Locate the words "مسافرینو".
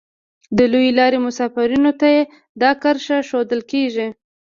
1.27-1.91